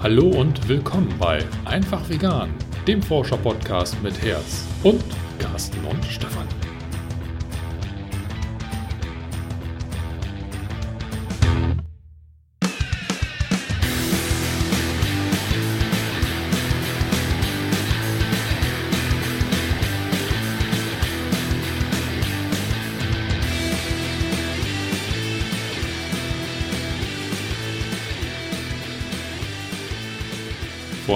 [0.00, 2.50] Hallo und willkommen bei Einfach Vegan,
[2.86, 5.02] dem Forscher-Podcast mit Herz und
[5.40, 6.37] Carsten und Stefan.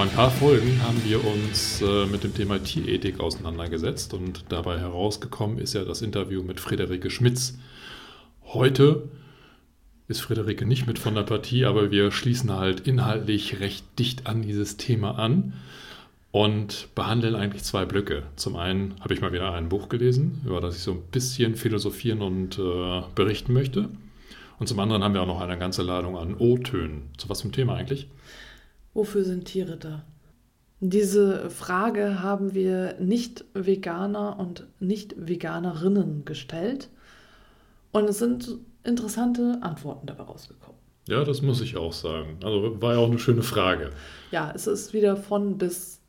[0.02, 5.58] Ein paar Folgen haben wir uns äh, mit dem Thema Tierethik auseinandergesetzt und dabei herausgekommen
[5.58, 7.56] ist ja das Interview mit Friederike Schmitz.
[8.46, 9.08] Heute
[10.08, 14.42] ist Friederike nicht mit von der Partie, aber wir schließen halt inhaltlich recht dicht an
[14.42, 15.52] dieses Thema an
[16.32, 18.24] und behandeln eigentlich zwei Blöcke.
[18.34, 21.54] Zum einen habe ich mal wieder ein Buch gelesen, über das ich so ein bisschen
[21.54, 23.88] philosophieren und äh, berichten möchte.
[24.58, 27.02] Und zum anderen haben wir auch noch eine ganze Ladung an O-Tönen.
[27.18, 28.08] Zu was zum Thema eigentlich?
[28.94, 30.04] Wofür sind Tiere da?
[30.80, 36.90] Diese Frage haben wir Nicht-Veganer und Nicht-Veganerinnen gestellt
[37.92, 40.80] und es sind interessante Antworten dabei rausgekommen.
[41.08, 42.38] Ja, das muss ich auch sagen.
[42.42, 43.90] Also war ja auch eine schöne Frage.
[44.30, 46.00] Ja, es ist wieder von bis.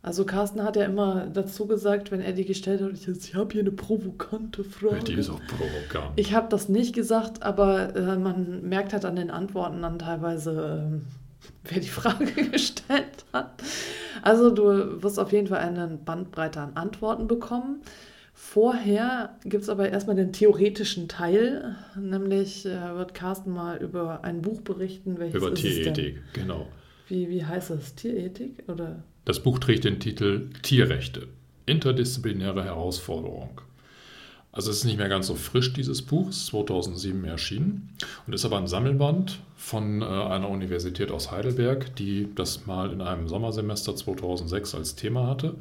[0.00, 3.52] Also Carsten hat ja immer dazu gesagt, wenn er die gestellt hat, ich, ich habe
[3.52, 5.02] hier eine provokante Frage.
[5.04, 6.12] Die ist auch provokant.
[6.14, 11.02] Ich habe das nicht gesagt, aber äh, man merkt halt an den Antworten dann teilweise,
[11.02, 11.17] äh,
[11.64, 13.62] wer die Frage gestellt hat.
[14.22, 17.82] Also du wirst auf jeden Fall eine Bandbreite an Antworten bekommen.
[18.34, 24.42] Vorher gibt es aber erstmal den theoretischen Teil, nämlich äh, wird Carsten mal über ein
[24.42, 25.18] Buch berichten.
[25.18, 26.68] Welches über Tierethik, genau.
[27.08, 27.96] Wie, wie heißt das?
[27.96, 28.62] Tierethik?
[28.68, 29.02] Oder?
[29.24, 31.26] Das Buch trägt den Titel Tierrechte,
[31.66, 33.60] interdisziplinäre Herausforderung.
[34.58, 37.90] Also es ist nicht mehr ganz so frisch, dieses Buch, ist 2007 erschienen
[38.26, 43.00] und ist aber ein Sammelband von äh, einer Universität aus Heidelberg, die das mal in
[43.00, 45.54] einem Sommersemester 2006 als Thema hatte.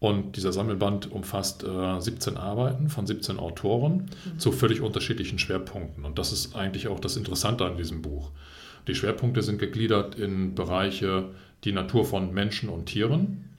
[0.00, 4.38] Und dieser Sammelband umfasst äh, 17 Arbeiten von 17 Autoren mhm.
[4.38, 6.04] zu völlig unterschiedlichen Schwerpunkten.
[6.04, 8.32] Und das ist eigentlich auch das Interessante an diesem Buch.
[8.86, 11.30] Die Schwerpunkte sind gegliedert in Bereiche
[11.64, 13.49] die Natur von Menschen und Tieren,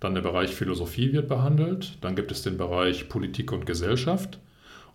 [0.00, 1.98] dann der Bereich Philosophie wird behandelt.
[2.00, 4.38] Dann gibt es den Bereich Politik und Gesellschaft.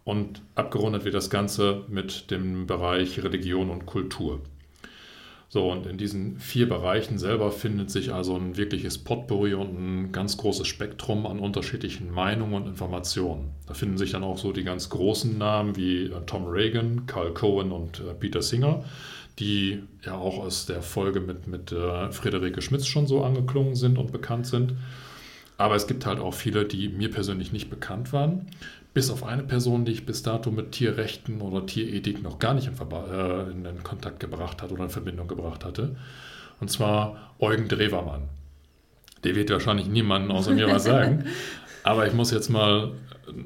[0.04, 4.42] Und abgerundet wird das Ganze mit dem Bereich Religion und Kultur.
[5.54, 10.12] So, und in diesen vier Bereichen selber findet sich also ein wirkliches Potpourri und ein
[10.14, 13.50] ganz großes Spektrum an unterschiedlichen Meinungen und Informationen.
[13.68, 17.34] Da finden sich dann auch so die ganz großen Namen wie äh, Tom Reagan, Carl
[17.34, 18.86] Cohen und äh, Peter Singer
[19.40, 23.98] die ja auch aus der Folge mit, mit äh, Friederike Schmitz schon so angeklungen sind
[23.98, 24.74] und bekannt sind.
[25.58, 28.48] Aber es gibt halt auch viele, die mir persönlich nicht bekannt waren.
[28.94, 32.68] Bis auf eine Person, die ich bis dato mit Tierrechten oder Tierethik noch gar nicht
[32.68, 35.96] in, äh, in, in Kontakt gebracht hat oder in Verbindung gebracht hatte.
[36.60, 38.24] Und zwar Eugen Drewermann.
[39.24, 41.26] Der wird wahrscheinlich niemanden außer mir was sagen.
[41.84, 42.92] Aber ich muss jetzt mal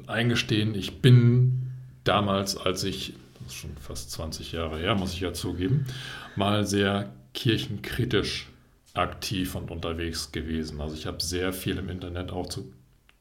[0.06, 1.70] eingestehen, ich bin
[2.04, 3.14] damals, als ich
[3.46, 5.86] ist schon fast 20 Jahre her, muss ich ja zugeben,
[6.34, 8.48] mal sehr kirchenkritisch
[8.94, 10.80] aktiv und unterwegs gewesen.
[10.80, 12.72] Also ich habe sehr viel im Internet auch zu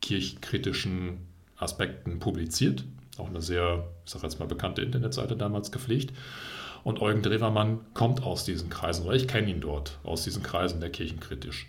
[0.02, 1.18] kirchenkritischen
[1.58, 2.84] Aspekten publiziert,
[3.18, 6.14] auch eine sehr, ich sage jetzt mal, bekannte Internetseite damals gepflegt.
[6.84, 10.80] Und Eugen Drewermann kommt aus diesen Kreisen, oder ich kenne ihn dort, aus diesen Kreisen
[10.80, 11.68] der kirchenkritisch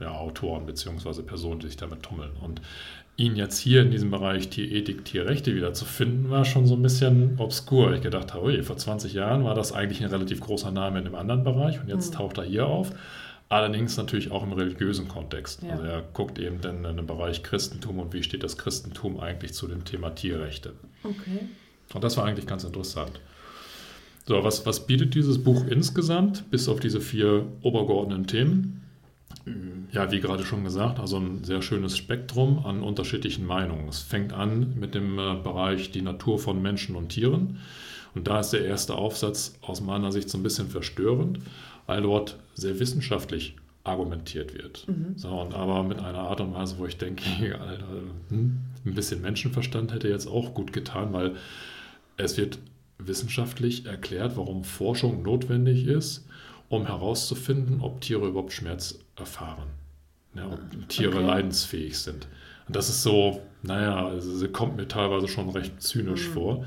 [0.00, 1.22] ja, Autoren bzw.
[1.22, 2.32] Personen, die sich damit tummeln.
[2.40, 2.60] Und
[3.16, 6.82] ihn jetzt hier in diesem Bereich Tierethik, Tierrechte wieder zu finden, war schon so ein
[6.82, 7.94] bisschen obskur.
[7.94, 11.14] Ich gedacht habe, vor 20 Jahren war das eigentlich ein relativ großer Name in einem
[11.14, 12.16] anderen Bereich und jetzt mhm.
[12.16, 12.90] taucht er hier auf.
[13.48, 15.62] Allerdings natürlich auch im religiösen Kontext.
[15.62, 15.70] Ja.
[15.70, 19.52] Also er guckt eben dann in den Bereich Christentum und wie steht das Christentum eigentlich
[19.52, 20.72] zu dem Thema Tierrechte.
[21.04, 21.48] Okay.
[21.92, 23.20] Und das war eigentlich ganz interessant.
[24.26, 28.83] So, was, was bietet dieses Buch insgesamt, bis auf diese vier obergeordneten Themen?
[29.92, 33.88] Ja, wie gerade schon gesagt, also ein sehr schönes Spektrum an unterschiedlichen Meinungen.
[33.88, 37.58] Es fängt an mit dem äh, Bereich die Natur von Menschen und Tieren.
[38.14, 41.40] Und da ist der erste Aufsatz aus meiner Sicht so ein bisschen verstörend,
[41.86, 44.88] weil dort sehr wissenschaftlich argumentiert wird.
[44.88, 45.14] Mhm.
[45.16, 47.24] So, und aber mit einer Art und Weise, wo ich denke,
[47.60, 47.86] Alter,
[48.30, 51.36] hm, ein bisschen Menschenverstand hätte jetzt auch gut getan, weil
[52.16, 52.58] es wird
[52.98, 56.26] wissenschaftlich erklärt, warum Forschung notwendig ist,
[56.76, 59.68] um herauszufinden, ob Tiere überhaupt Schmerz erfahren.
[60.34, 61.26] Ja, ob Tiere okay.
[61.26, 62.26] leidensfähig sind.
[62.66, 66.32] Und das ist so, naja, also sie kommt mir teilweise schon recht zynisch mhm.
[66.32, 66.66] vor.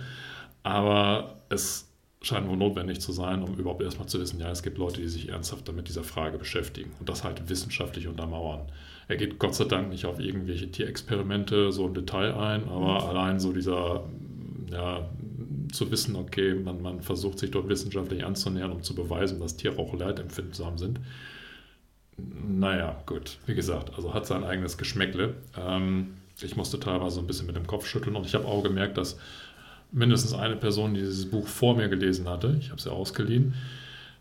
[0.63, 1.87] Aber es
[2.21, 5.07] scheint wohl notwendig zu sein, um überhaupt erstmal zu wissen, ja, es gibt Leute, die
[5.07, 8.61] sich ernsthaft damit dieser Frage beschäftigen und das halt wissenschaftlich untermauern.
[9.07, 13.09] Er geht Gott sei Dank nicht auf irgendwelche Tierexperimente so im Detail ein, aber mhm.
[13.09, 14.03] allein so dieser
[14.71, 15.07] ja,
[15.71, 19.77] zu wissen, okay, man, man versucht sich dort wissenschaftlich anzunähern, um zu beweisen, dass Tiere
[19.77, 20.99] auch leidempfindsam sind.
[22.17, 25.35] Naja, gut, wie gesagt, also hat sein eigenes Geschmäckle.
[25.57, 28.97] Ähm, ich musste teilweise ein bisschen mit dem Kopf schütteln und ich habe auch gemerkt,
[28.97, 29.17] dass
[29.91, 33.53] mindestens eine Person, die dieses Buch vor mir gelesen hatte, ich habe es ja ausgeliehen,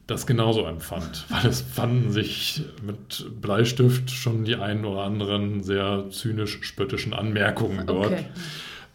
[0.06, 6.06] das genauso empfand, weil es fanden sich mit Bleistift schon die einen oder anderen sehr
[6.10, 8.12] zynisch-spöttischen Anmerkungen dort.
[8.12, 8.24] Okay.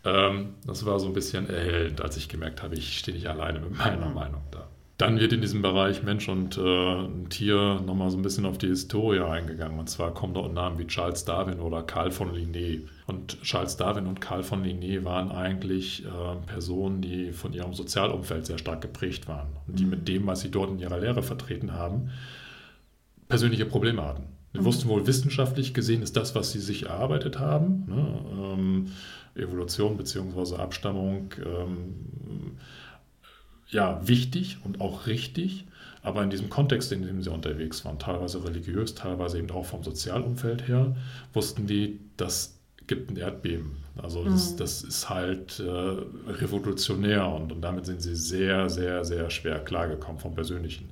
[0.04, 3.60] Ähm, das war so ein bisschen erhellend, als ich gemerkt habe, ich stehe nicht alleine
[3.60, 4.14] mit meiner mhm.
[4.14, 4.68] Meinung da.
[4.98, 8.68] Dann wird in diesem Bereich Mensch und äh, Tier nochmal so ein bisschen auf die
[8.68, 9.80] Historie eingegangen.
[9.80, 12.84] Und zwar kommen dort Namen wie Charles Darwin oder Karl von Linné.
[13.08, 18.46] Und Charles Darwin und Karl von Linné waren eigentlich äh, Personen, die von ihrem Sozialumfeld
[18.46, 19.90] sehr stark geprägt waren und die mhm.
[19.90, 22.12] mit dem, was sie dort in ihrer Lehre vertreten haben,
[23.28, 24.26] persönliche Probleme hatten.
[24.54, 24.66] Sie mhm.
[24.66, 28.92] wussten wohl, wissenschaftlich gesehen ist das, was sie sich erarbeitet haben, ne, ähm,
[29.36, 30.56] Evolution bzw.
[30.56, 32.58] Abstammung, ähm,
[33.70, 35.66] ja, wichtig und auch richtig,
[36.04, 39.84] aber in diesem Kontext, in dem sie unterwegs waren, teilweise religiös, teilweise eben auch vom
[39.84, 40.96] Sozialumfeld her,
[41.34, 43.78] wussten die, das gibt ein Erdbeben.
[44.02, 44.58] Also das, mhm.
[44.58, 50.20] das ist halt äh, revolutionär und, und damit sind sie sehr, sehr, sehr schwer klargekommen
[50.20, 50.90] vom Persönlichen.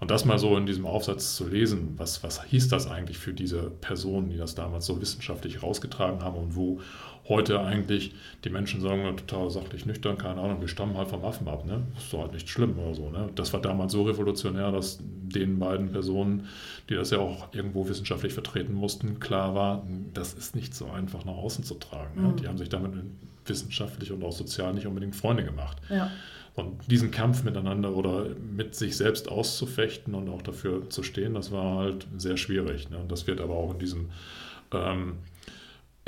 [0.00, 3.32] Und das mal so in diesem Aufsatz zu lesen, was, was hieß das eigentlich für
[3.32, 6.80] diese Personen, die das damals so wissenschaftlich rausgetragen haben und wo
[7.28, 8.14] heute eigentlich
[8.44, 11.82] die Menschen sagen, total sachlich nüchtern, keine Ahnung, wir stammen halt vom Affen ab, ne?
[11.96, 13.28] Ist doch halt nicht schlimm oder so, ne?
[13.34, 16.46] Das war damals so revolutionär, dass den beiden Personen,
[16.88, 21.24] die das ja auch irgendwo wissenschaftlich vertreten mussten, klar war, das ist nicht so einfach
[21.24, 22.22] nach außen zu tragen.
[22.22, 22.28] Ne?
[22.28, 22.36] Mhm.
[22.36, 22.92] Die haben sich damit
[23.44, 25.76] wissenschaftlich und auch sozial nicht unbedingt Freunde gemacht.
[25.90, 26.10] Ja.
[26.58, 28.26] Und diesen Kampf miteinander oder
[28.56, 32.90] mit sich selbst auszufechten und auch dafür zu stehen, das war halt sehr schwierig.
[32.90, 32.98] Ne?
[32.98, 34.10] Und das wird aber auch in diesem
[34.72, 35.14] ähm,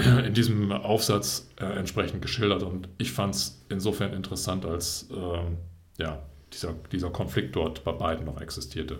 [0.26, 5.58] in diesem Aufsatz äh, entsprechend geschildert und ich fand es insofern interessant, als ähm,
[5.98, 8.98] ja, dieser, dieser Konflikt dort bei beiden noch existierte.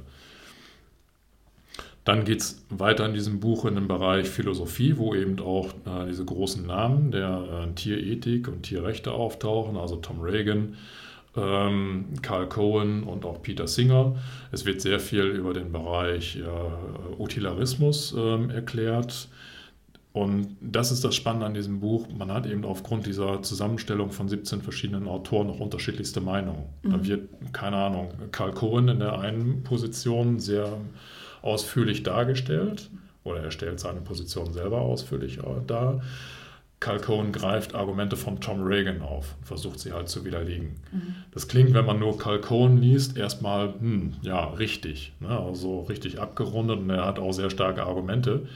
[2.04, 6.06] Dann geht es weiter in diesem Buch in den Bereich Philosophie, wo eben auch äh,
[6.08, 10.76] diese großen Namen der äh, Tierethik und Tierrechte auftauchen, also Tom Reagan,
[11.36, 14.16] ähm, Carl Cohen und auch Peter Singer.
[14.52, 19.28] Es wird sehr viel über den Bereich äh, Utilitarismus ähm, erklärt
[20.12, 22.08] und das ist das Spannende an diesem Buch.
[22.08, 26.64] Man hat eben aufgrund dieser Zusammenstellung von 17 verschiedenen Autoren noch unterschiedlichste Meinungen.
[26.82, 26.90] Mhm.
[26.90, 30.78] Da wird, keine Ahnung, Karl Cohen in der einen Position sehr
[31.42, 32.90] ausführlich dargestellt,
[33.22, 36.00] oder er stellt seine Position selber ausführlich dar.
[36.80, 40.76] Karl Cohen greift Argumente von Tom Reagan auf und versucht sie halt zu widerlegen.
[40.90, 41.14] Mhm.
[41.32, 45.12] Das klingt, wenn man nur Karl Cohen liest, erstmal, hm, ja, richtig.
[45.20, 45.28] Ne?
[45.28, 48.46] Also richtig abgerundet und er hat auch sehr starke Argumente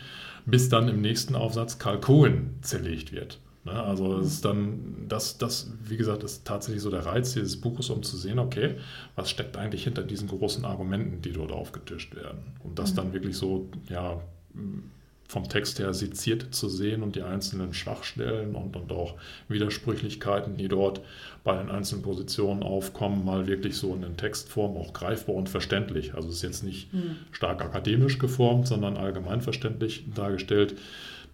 [0.46, 3.38] bis dann im nächsten Aufsatz Karl Cohen zerlegt wird.
[3.64, 3.72] Ne?
[3.72, 7.90] Also es ist dann, das, das, wie gesagt, ist tatsächlich so der Reiz dieses Buches,
[7.90, 8.76] um zu sehen, okay,
[9.16, 12.42] was steckt eigentlich hinter diesen großen Argumenten, die dort aufgetischt werden.
[12.62, 12.96] Und das mhm.
[12.96, 14.20] dann wirklich so, ja,
[15.28, 19.14] vom Text her seziert zu sehen und die einzelnen Schwachstellen und, und auch
[19.48, 21.00] Widersprüchlichkeiten, die dort
[21.42, 26.14] bei den einzelnen Positionen aufkommen, mal wirklich so in den Textform auch greifbar und verständlich.
[26.14, 27.16] Also es ist jetzt nicht mhm.
[27.32, 30.76] stark akademisch geformt, sondern allgemein verständlich dargestellt.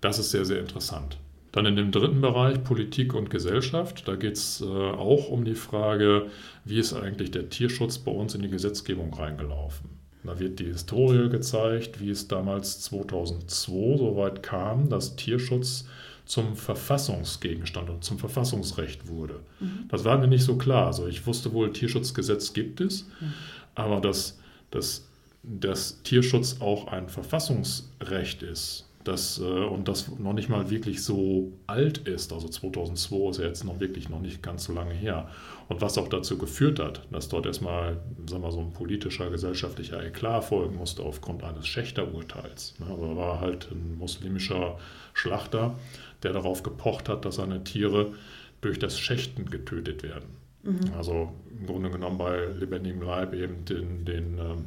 [0.01, 1.19] Das ist sehr, sehr interessant.
[1.53, 4.07] Dann in dem dritten Bereich Politik und Gesellschaft.
[4.07, 6.27] Da geht es äh, auch um die Frage,
[6.65, 10.00] wie ist eigentlich der Tierschutz bei uns in die Gesetzgebung reingelaufen.
[10.25, 15.87] Da wird die Historie gezeigt, wie es damals 2002 so weit kam, dass Tierschutz
[16.27, 19.41] zum Verfassungsgegenstand und zum Verfassungsrecht wurde.
[19.59, 19.87] Mhm.
[19.89, 20.87] Das war mir nicht so klar.
[20.87, 23.33] Also ich wusste wohl, Tierschutzgesetz gibt es, mhm.
[23.75, 24.39] aber dass,
[24.71, 25.09] dass,
[25.43, 31.53] dass Tierschutz auch ein Verfassungsrecht ist, das, äh, und das noch nicht mal wirklich so
[31.67, 35.29] alt ist, also 2002 ist ja jetzt noch wirklich noch nicht ganz so lange her.
[35.71, 37.97] Und was auch dazu geführt hat, dass dort erstmal
[38.29, 42.75] sagen wir, so ein politischer, gesellschaftlicher Eklat folgen musste aufgrund eines Schächterurteils.
[42.81, 42.87] Ne?
[42.87, 44.81] Also war halt ein muslimischer
[45.15, 45.77] Schlachter,
[46.25, 48.15] der darauf gepocht hat, dass seine Tiere
[48.63, 50.31] durch das Schächten getötet werden.
[50.65, 50.93] Mhm.
[50.99, 54.65] Also im Grunde genommen bei lebendigem Leib eben den, den ähm,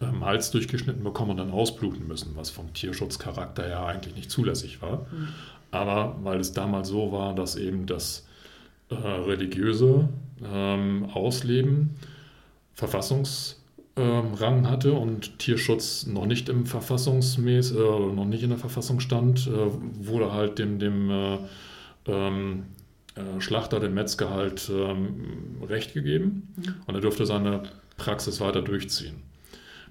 [0.00, 4.80] ähm, Hals durchgeschnitten bekommen und dann ausbluten müssen, was vom Tierschutzcharakter her eigentlich nicht zulässig
[4.80, 5.08] war.
[5.10, 5.28] Mhm.
[5.72, 8.26] Aber weil es damals so war, dass eben das
[8.90, 10.08] äh, religiöse
[10.44, 11.96] ähm, Ausleben
[12.74, 13.58] Verfassungsrang
[13.96, 19.46] ähm, hatte und Tierschutz noch nicht im Verfassungsmäß, äh, noch nicht in der Verfassung stand,
[19.46, 21.38] äh, wurde halt dem, dem äh,
[22.06, 22.64] ähm,
[23.14, 26.74] äh, Schlachter, dem Metzger halt ähm, Recht gegeben mhm.
[26.86, 27.62] und er durfte seine
[27.96, 29.22] Praxis weiter durchziehen.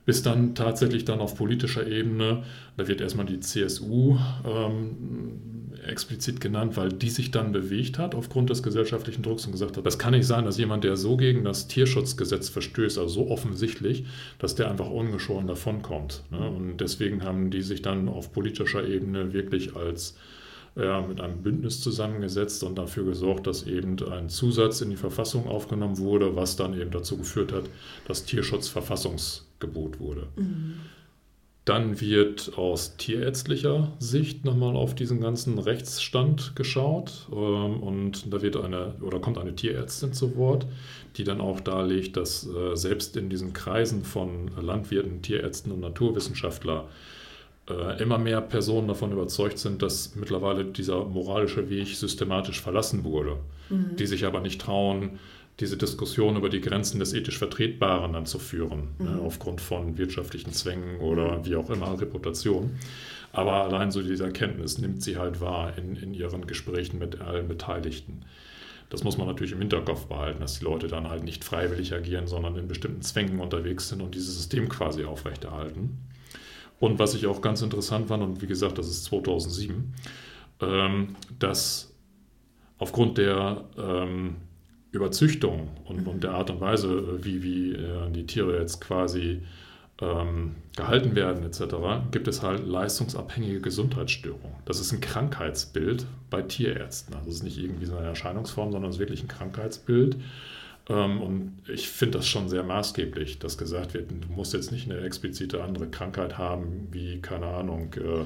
[0.05, 2.43] Bis dann tatsächlich dann auf politischer Ebene,
[2.77, 8.49] da wird erstmal die CSU ähm, explizit genannt, weil die sich dann bewegt hat aufgrund
[8.49, 11.43] des gesellschaftlichen Drucks und gesagt hat, das kann nicht sein, dass jemand, der so gegen
[11.43, 14.05] das Tierschutzgesetz verstößt, also so offensichtlich,
[14.39, 16.23] dass der einfach ungeschoren davonkommt.
[16.31, 16.49] Ne?
[16.49, 20.15] Und deswegen haben die sich dann auf politischer Ebene wirklich als
[20.75, 25.47] ja, mit einem Bündnis zusammengesetzt und dafür gesorgt, dass eben ein Zusatz in die Verfassung
[25.47, 27.63] aufgenommen wurde, was dann eben dazu geführt hat,
[28.07, 28.67] dass Tierschutz
[29.65, 30.27] Verfassungsgebot wurde.
[30.35, 30.75] Mhm.
[31.65, 38.55] Dann wird aus tierärztlicher Sicht nochmal auf diesen ganzen Rechtsstand geschaut ähm, und da wird
[38.55, 40.67] eine oder kommt eine Tierärztin zu Wort,
[41.17, 46.83] die dann auch darlegt, dass äh, selbst in diesen Kreisen von Landwirten, Tierärzten und Naturwissenschaftlern
[47.67, 53.37] äh, immer mehr Personen davon überzeugt sind, dass mittlerweile dieser moralische Weg systematisch verlassen wurde,
[53.71, 53.95] mhm.
[53.97, 55.17] die sich aber nicht trauen,
[55.59, 59.15] diese Diskussion über die Grenzen des ethisch Vertretbaren dann zu führen, ne, mhm.
[59.15, 62.77] ne, aufgrund von wirtschaftlichen Zwängen oder wie auch immer, Reputation.
[63.31, 67.47] Aber allein so diese Erkenntnis nimmt sie halt wahr in, in ihren Gesprächen mit allen
[67.47, 68.21] Beteiligten.
[68.89, 72.27] Das muss man natürlich im Hinterkopf behalten, dass die Leute dann halt nicht freiwillig agieren,
[72.27, 75.97] sondern in bestimmten Zwängen unterwegs sind und dieses System quasi aufrechterhalten.
[76.79, 79.93] Und was ich auch ganz interessant fand, und wie gesagt, das ist 2007,
[80.61, 81.93] ähm, dass
[82.77, 84.35] aufgrund der ähm,
[84.95, 89.41] Überzüchtung und, und, der Art und Weise, wie, wie äh, die Tiere jetzt quasi
[90.01, 94.57] ähm, gehalten werden etc., gibt es halt leistungsabhängige Gesundheitsstörungen.
[94.65, 97.15] Das ist ein Krankheitsbild bei Tierärzten.
[97.15, 100.17] Also es ist nicht irgendwie so eine Erscheinungsform, sondern es ist wirklich ein Krankheitsbild.
[100.89, 104.89] Ähm, und ich finde das schon sehr maßgeblich, dass gesagt wird, du musst jetzt nicht
[104.89, 108.25] eine explizite andere Krankheit haben, wie, keine Ahnung, äh,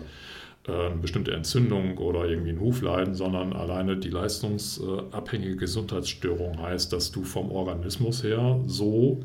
[0.71, 7.23] eine bestimmte Entzündung oder irgendwie ein Hufleiden, sondern alleine die leistungsabhängige Gesundheitsstörung heißt, dass du
[7.23, 9.23] vom Organismus her so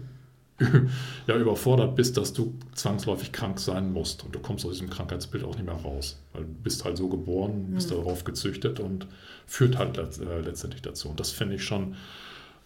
[1.26, 4.24] ja, überfordert bist, dass du zwangsläufig krank sein musst.
[4.24, 6.20] Und du kommst aus diesem Krankheitsbild auch nicht mehr raus.
[6.32, 7.96] Weil du bist halt so geboren, bist mhm.
[7.96, 9.08] darauf gezüchtet und
[9.46, 11.08] führt halt äh, letztendlich dazu.
[11.08, 11.96] Und das finde ich schon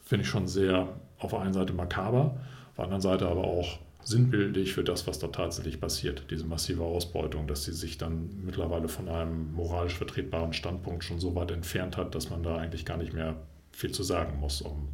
[0.08, 3.78] finde ich schon sehr auf der einen Seite makaber, auf der anderen Seite aber auch
[4.08, 6.24] sinnbildlich für das, was da tatsächlich passiert.
[6.30, 11.34] Diese massive Ausbeutung, dass sie sich dann mittlerweile von einem moralisch vertretbaren Standpunkt schon so
[11.34, 13.36] weit entfernt hat, dass man da eigentlich gar nicht mehr
[13.70, 14.62] viel zu sagen muss.
[14.62, 14.88] Um,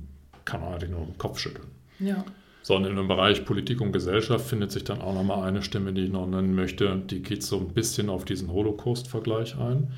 [0.45, 1.69] kann man eigentlich nur den Kopf schütteln.
[1.99, 2.25] Ja.
[2.63, 6.05] Sondern in dem Bereich Politik und Gesellschaft findet sich dann auch nochmal eine Stimme, die
[6.05, 6.97] ich noch nennen möchte.
[7.11, 9.93] Die geht so ein bisschen auf diesen Holocaust-Vergleich ein.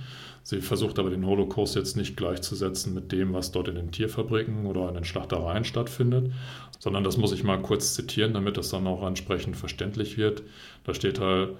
[0.46, 4.66] Sie versucht aber den Holocaust jetzt nicht gleichzusetzen mit dem, was dort in den Tierfabriken
[4.66, 6.30] oder in den Schlachtereien stattfindet,
[6.78, 10.44] sondern das muss ich mal kurz zitieren, damit das dann auch entsprechend verständlich wird.
[10.84, 11.56] Da steht halt,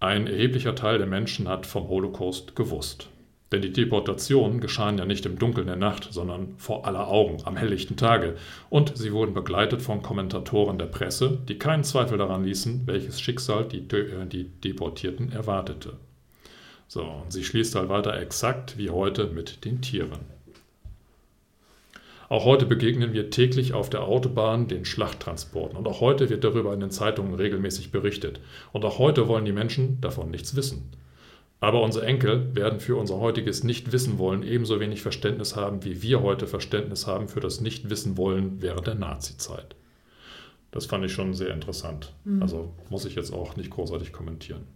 [0.00, 3.06] ein erheblicher Teil der Menschen hat vom Holocaust gewusst.
[3.52, 7.56] Denn die Deportationen geschahen ja nicht im Dunkeln der Nacht, sondern vor aller Augen am
[7.56, 8.34] helllichten Tage.
[8.70, 13.68] Und sie wurden begleitet von Kommentatoren der Presse, die keinen Zweifel daran ließen, welches Schicksal
[13.68, 15.92] die, die Deportierten erwartete.
[16.88, 20.20] So, und sie schließt halt weiter exakt wie heute mit den Tieren.
[22.28, 26.74] Auch heute begegnen wir täglich auf der Autobahn den Schlachttransporten und auch heute wird darüber
[26.74, 28.40] in den Zeitungen regelmäßig berichtet.
[28.72, 30.90] Und auch heute wollen die Menschen davon nichts wissen.
[31.60, 36.46] Aber unsere Enkel werden für unser heutiges Nichtwissen-Wollen ebenso wenig Verständnis haben, wie wir heute
[36.46, 39.76] Verständnis haben für das Nichtwissen-Wollen während der Nazizeit.
[40.70, 42.12] Das fand ich schon sehr interessant.
[42.24, 42.42] Mhm.
[42.42, 44.66] Also muss ich jetzt auch nicht großartig kommentieren.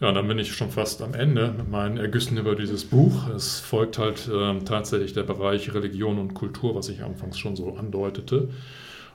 [0.00, 3.28] Ja, dann bin ich schon fast am Ende mit meinen Ergüssen über dieses Buch.
[3.28, 7.76] Es folgt halt äh, tatsächlich der Bereich Religion und Kultur, was ich anfangs schon so
[7.76, 8.48] andeutete.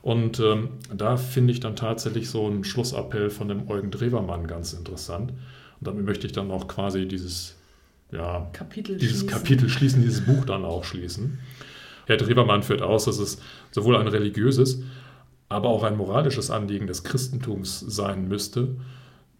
[0.03, 4.73] Und ähm, da finde ich dann tatsächlich so einen Schlussappell von dem Eugen Drewermann ganz
[4.73, 5.31] interessant.
[5.31, 7.55] Und damit möchte ich dann auch quasi dieses,
[8.11, 9.29] ja, Kapitel dieses schließen.
[9.29, 11.39] Kapitel schließen, dieses Buch dann auch schließen.
[12.05, 14.83] Herr Drewermann führt aus, dass es sowohl ein religiöses,
[15.49, 18.75] aber auch ein moralisches Anliegen des Christentums sein müsste,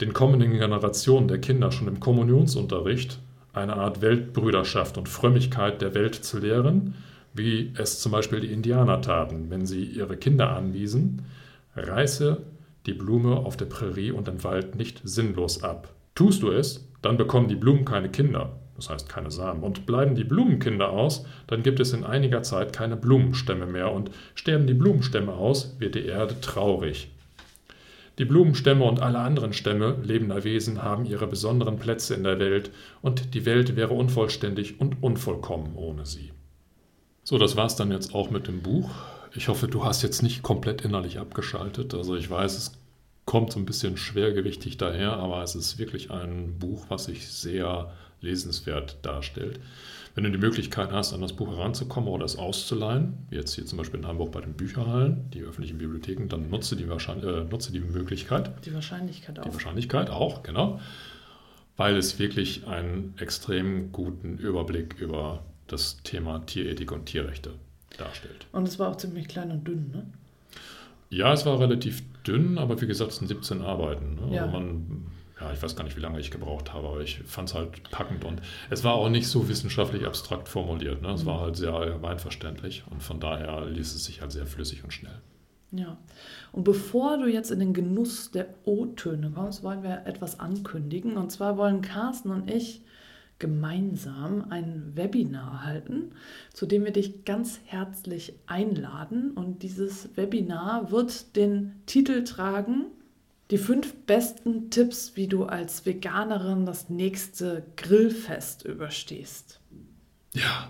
[0.02, 3.20] den kommenden Generationen der Kinder schon im Kommunionsunterricht
[3.54, 6.96] eine Art Weltbrüderschaft und Frömmigkeit der Welt zu lehren,
[7.34, 11.24] wie es zum Beispiel die Indianer taten, wenn sie ihre Kinder anwiesen,
[11.76, 12.42] reiße
[12.86, 15.94] die Blume auf der Prärie und im Wald nicht sinnlos ab.
[16.14, 19.64] Tust du es, dann bekommen die Blumen keine Kinder, das heißt keine Samen.
[19.64, 23.92] Und bleiben die Blumenkinder aus, dann gibt es in einiger Zeit keine Blumenstämme mehr.
[23.92, 27.12] Und sterben die Blumenstämme aus, wird die Erde traurig.
[28.18, 32.72] Die Blumenstämme und alle anderen Stämme lebender Wesen haben ihre besonderen Plätze in der Welt,
[33.02, 36.32] und die Welt wäre unvollständig und unvollkommen ohne sie.
[37.24, 38.90] So, das war's dann jetzt auch mit dem Buch.
[39.34, 41.94] Ich hoffe, du hast jetzt nicht komplett innerlich abgeschaltet.
[41.94, 42.72] Also ich weiß, es
[43.26, 47.92] kommt so ein bisschen schwergewichtig daher, aber es ist wirklich ein Buch, was ich sehr
[48.22, 49.60] lesenswert darstellt.
[50.16, 53.66] Wenn du die Möglichkeit hast, an das Buch heranzukommen oder es auszuleihen, wie jetzt hier
[53.66, 57.74] zum Beispiel in Hamburg bei den Bücherhallen, die öffentlichen Bibliotheken, dann nutze die, äh, nutze
[57.74, 58.52] die Möglichkeit.
[58.66, 59.44] Die Wahrscheinlichkeit auch.
[59.44, 60.80] Die Wahrscheinlichkeit auch, genau.
[61.76, 67.52] Weil es wirklich einen extrem guten Überblick über das Thema Tierethik und Tierrechte
[67.98, 68.48] darstellt.
[68.54, 70.06] Und es war auch ziemlich klein und dünn, ne?
[71.10, 74.16] Ja, es war relativ dünn, aber wie gesagt, es sind 17 Arbeiten.
[74.16, 74.36] Ne?
[74.36, 74.46] Ja.
[74.46, 75.08] Also man
[75.46, 77.90] ja, ich weiß gar nicht, wie lange ich gebraucht habe, aber ich fand es halt
[77.92, 81.02] packend und es war auch nicht so wissenschaftlich abstrakt formuliert.
[81.02, 81.10] Ne?
[81.10, 84.92] Es war halt sehr allgemeinverständlich und von daher ließ es sich halt sehr flüssig und
[84.92, 85.22] schnell.
[85.72, 85.98] Ja,
[86.52, 91.18] und bevor du jetzt in den Genuss der O-Töne kommst, wollen wir etwas ankündigen.
[91.18, 92.82] Und zwar wollen Carsten und ich
[93.40, 96.14] gemeinsam ein Webinar halten,
[96.54, 99.32] zu dem wir dich ganz herzlich einladen.
[99.32, 102.86] Und dieses Webinar wird den Titel tragen
[103.52, 109.60] die fünf besten Tipps, wie du als Veganerin das nächste Grillfest überstehst.
[110.34, 110.70] Ja.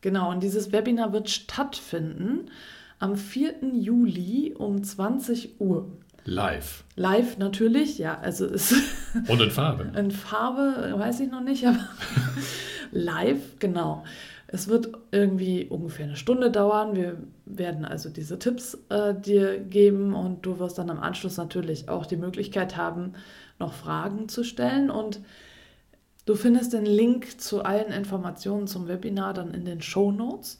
[0.00, 2.50] Genau, und dieses Webinar wird stattfinden
[2.98, 3.74] am 4.
[3.74, 5.90] Juli um 20 Uhr.
[6.24, 6.84] Live.
[6.96, 8.18] Live natürlich, ja.
[8.18, 8.74] Also es
[9.26, 9.90] Und in Farbe.
[9.98, 11.78] In Farbe weiß ich noch nicht, aber
[12.92, 14.04] live, genau.
[14.52, 16.96] Es wird irgendwie ungefähr eine Stunde dauern.
[16.96, 21.88] Wir werden also diese Tipps äh, dir geben und du wirst dann am Anschluss natürlich
[21.88, 23.12] auch die Möglichkeit haben,
[23.60, 24.90] noch Fragen zu stellen.
[24.90, 25.20] Und
[26.26, 30.58] du findest den Link zu allen Informationen zum Webinar dann in den Show Notes.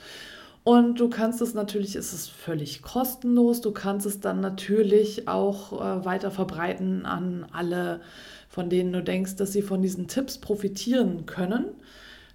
[0.63, 3.61] Und du kannst es natürlich, ist es völlig kostenlos.
[3.61, 8.03] Du kannst es dann natürlich auch äh, weiter verbreiten an alle,
[8.49, 11.65] von denen du denkst, dass sie von diesen Tipps profitieren können.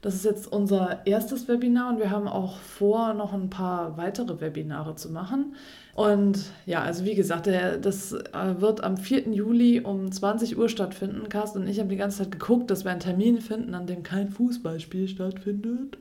[0.06, 4.40] Das ist jetzt unser erstes Webinar und wir haben auch vor, noch ein paar weitere
[4.40, 5.56] Webinare zu machen.
[5.96, 9.30] Und ja, also wie gesagt, das äh, wird am 4.
[9.30, 11.28] Juli um 20 Uhr stattfinden.
[11.28, 14.04] Carsten und ich haben die ganze Zeit geguckt, dass wir einen Termin finden, an dem
[14.04, 15.98] kein Fußballspiel stattfindet.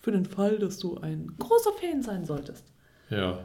[0.00, 2.66] Für den Fall, dass du ein großer Fan sein solltest.
[3.08, 3.38] Ja.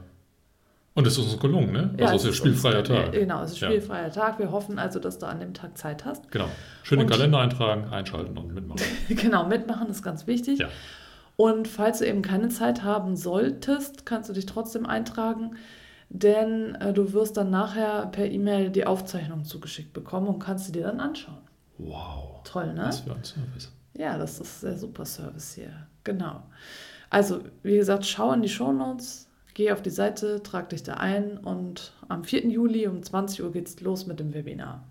[0.94, 1.96] Und es ist uns gelungen, ne?
[1.98, 3.14] Ja, also es ist spielfreier Tag.
[3.14, 4.10] Genau, es ist spielfreier ja.
[4.10, 4.40] Tag.
[4.40, 6.30] Wir hoffen also, dass du an dem Tag Zeit hast.
[6.32, 6.50] Genau.
[6.84, 8.82] Schön den Kalender eintragen, einschalten und mitmachen.
[9.10, 10.60] genau, mitmachen ist ganz wichtig.
[10.60, 10.68] Ja.
[11.38, 15.56] Und falls du eben keine Zeit haben solltest, kannst du dich trotzdem eintragen,
[16.10, 20.74] denn äh, du wirst dann nachher per E-Mail die Aufzeichnung zugeschickt bekommen und kannst sie
[20.74, 21.40] dir dann anschauen.
[21.78, 22.42] Wow.
[22.44, 22.88] Toll, ne?
[22.88, 23.72] Was für ein Service.
[23.94, 25.88] Ja, das ist der super Service hier.
[26.04, 26.44] Genau.
[27.10, 30.96] Also, wie gesagt, schau in die Show Notes Geh auf die Seite, trag dich da
[30.96, 32.48] ein und am 4.
[32.48, 34.84] Juli um 20 Uhr geht's los mit dem Webinar.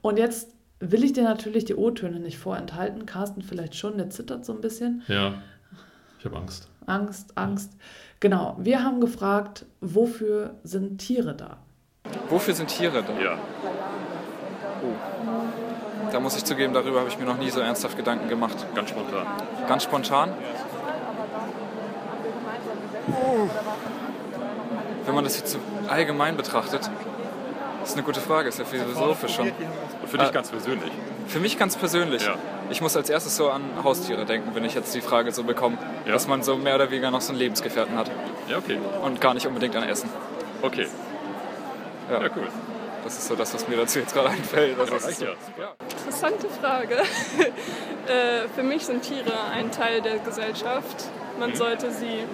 [0.00, 3.06] Und jetzt will ich dir natürlich die O-Töne nicht vorenthalten.
[3.06, 5.02] Carsten vielleicht schon, der zittert so ein bisschen.
[5.06, 5.34] Ja,
[6.18, 6.68] ich habe Angst.
[6.86, 7.72] Angst, Angst.
[8.18, 11.58] Genau, wir haben gefragt, wofür sind Tiere da?
[12.28, 13.20] Wofür sind Tiere da?
[13.20, 13.38] Ja.
[14.82, 16.10] Oh.
[16.10, 18.56] Da muss ich zugeben, darüber habe ich mir noch nie so ernsthaft Gedanken gemacht.
[18.74, 19.26] Ganz spontan.
[19.68, 20.30] Ganz spontan?
[25.04, 26.88] Wenn man das jetzt so allgemein betrachtet,
[27.82, 29.50] ist eine gute Frage, ist ja philosophisch schon.
[30.02, 30.92] Und für dich äh, ganz persönlich?
[31.26, 32.24] Für mich ganz persönlich.
[32.24, 32.36] Ja.
[32.70, 35.78] Ich muss als erstes so an Haustiere denken, wenn ich jetzt die Frage so bekomme,
[36.06, 36.12] ja.
[36.12, 38.10] dass man so mehr oder weniger noch so einen Lebensgefährten hat.
[38.48, 38.78] Ja, okay.
[39.02, 40.08] Und gar nicht unbedingt an Essen.
[40.62, 40.86] Okay.
[42.10, 42.48] Ja, ja cool.
[43.04, 44.78] Das ist so das, was mir dazu jetzt gerade einfällt.
[44.78, 45.24] Das ja, ist so.
[45.24, 45.34] ja.
[45.80, 46.96] Interessante Frage.
[48.06, 51.04] äh, für mich sind Tiere ein Teil der Gesellschaft.
[51.38, 51.56] Man mhm.
[51.56, 52.24] sollte sie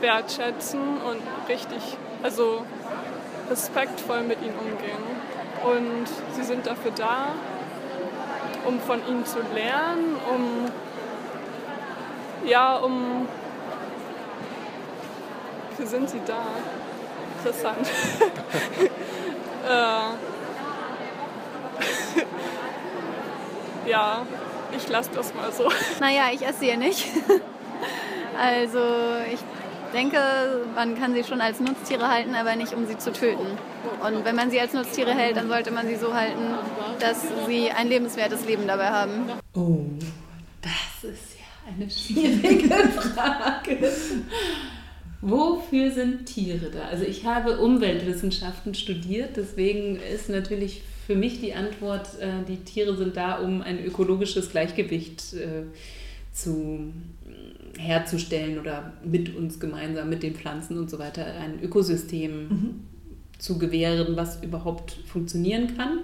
[0.00, 2.64] wertschätzen und richtig, also
[3.50, 5.18] respektvoll mit ihnen umgehen.
[5.64, 7.28] Und sie sind dafür da,
[8.66, 10.66] um von ihnen zu lernen, um
[12.44, 13.26] ja, um
[15.76, 16.42] wie sind sie da?
[17.38, 17.86] Interessant.
[19.68, 20.00] äh,
[23.88, 24.26] ja,
[24.76, 25.70] ich lasse das mal so.
[26.00, 27.08] Naja, ich esse ja nicht.
[28.40, 28.78] Also
[29.32, 29.40] ich
[29.92, 30.18] denke,
[30.74, 33.46] man kann sie schon als Nutztiere halten, aber nicht um sie zu töten.
[34.04, 36.54] Und wenn man sie als Nutztiere hält, dann sollte man sie so halten,
[37.00, 39.30] dass sie ein lebenswertes Leben dabei haben.
[39.54, 39.80] Oh,
[40.60, 43.92] das ist ja eine schwierige Frage.
[45.20, 46.82] Wofür sind Tiere da?
[46.90, 52.96] Also ich habe Umweltwissenschaften studiert, deswegen ist natürlich für mich die Antwort, äh, die Tiere
[52.96, 55.64] sind da, um ein ökologisches Gleichgewicht äh,
[56.32, 56.92] zu
[57.78, 62.74] herzustellen oder mit uns gemeinsam, mit den Pflanzen und so weiter, ein Ökosystem mhm.
[63.38, 66.00] zu gewähren, was überhaupt funktionieren kann.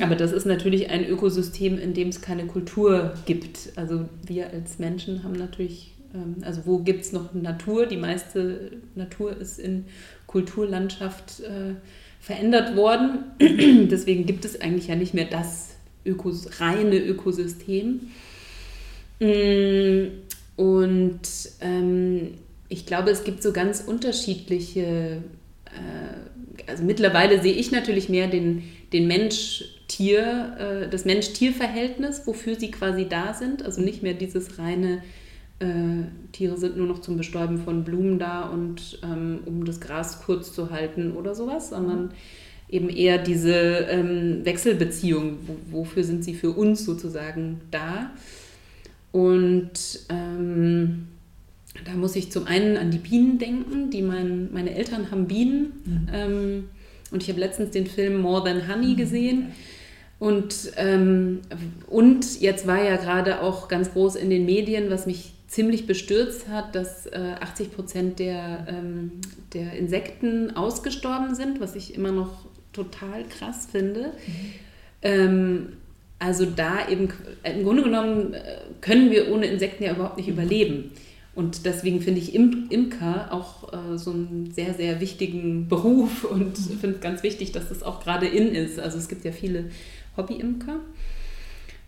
[0.00, 3.72] Aber das ist natürlich ein Ökosystem, in dem es keine Kultur gibt.
[3.76, 7.86] Also wir als Menschen haben natürlich, ähm, also wo gibt es noch Natur?
[7.86, 9.84] Die meiste Natur ist in
[10.26, 11.74] Kulturlandschaft äh,
[12.20, 13.24] verändert worden.
[13.90, 18.08] Deswegen gibt es eigentlich ja nicht mehr das Ökos reine Ökosystem.
[19.20, 20.08] Mm,
[20.56, 21.20] und
[21.60, 22.34] ähm,
[22.68, 25.22] ich glaube, es gibt so ganz unterschiedliche,
[25.66, 32.70] äh, also mittlerweile sehe ich natürlich mehr den, den Mensch-Tier, äh, das Mensch-Tier-Verhältnis, wofür sie
[32.70, 33.64] quasi da sind.
[33.64, 35.02] Also nicht mehr dieses reine,
[35.58, 35.66] äh,
[36.32, 40.52] Tiere sind nur noch zum Bestäuben von Blumen da und ähm, um das Gras kurz
[40.52, 42.10] zu halten oder sowas, sondern
[42.68, 48.10] eben eher diese ähm, Wechselbeziehung, wo, wofür sind sie für uns sozusagen da.
[49.16, 49.70] Und
[50.10, 51.08] ähm,
[51.86, 55.72] da muss ich zum einen an die Bienen denken, die mein, meine Eltern haben Bienen.
[55.86, 56.08] Mhm.
[56.12, 56.64] Ähm,
[57.10, 58.96] und ich habe letztens den Film More Than Honey mhm.
[58.96, 59.46] gesehen.
[60.18, 61.40] Und, ähm,
[61.86, 66.48] und jetzt war ja gerade auch ganz groß in den Medien, was mich ziemlich bestürzt
[66.48, 69.12] hat, dass äh, 80 Prozent der, ähm,
[69.54, 74.08] der Insekten ausgestorben sind, was ich immer noch total krass finde.
[74.26, 74.52] Mhm.
[75.00, 75.68] Ähm,
[76.18, 77.12] also da eben,
[77.44, 80.34] im Grunde genommen äh, können wir ohne Insekten ja überhaupt nicht mhm.
[80.34, 80.92] überleben.
[81.34, 86.58] Und deswegen finde ich Im Imker auch äh, so einen sehr, sehr wichtigen Beruf und
[86.58, 86.78] mhm.
[86.78, 88.78] finde es ganz wichtig, dass das auch gerade in ist.
[88.78, 89.66] Also es gibt ja viele
[90.16, 90.80] Hobby-Imker.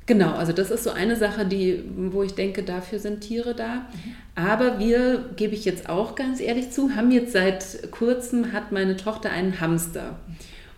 [0.04, 3.74] Genau, also das ist so eine Sache, die, wo ich denke, dafür sind Tiere da.
[3.76, 4.14] Mhm.
[4.34, 8.96] Aber wir, gebe ich jetzt auch ganz ehrlich zu, haben jetzt seit kurzem, hat meine
[8.96, 10.18] Tochter einen Hamster.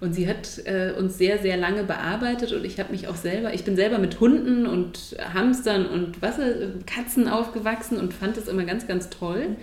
[0.00, 3.52] Und sie hat äh, uns sehr, sehr lange bearbeitet und ich habe mich auch selber,
[3.52, 6.36] ich bin selber mit Hunden und Hamstern und was,
[6.86, 9.56] Katzen aufgewachsen und fand es immer ganz, ganz toll.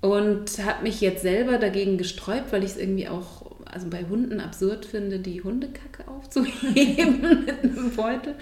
[0.00, 4.40] Und habe mich jetzt selber dagegen gesträubt, weil ich es irgendwie auch, also bei Hunden
[4.40, 8.34] absurd finde, die Hundekacke aufzuheben mit einem Beutel.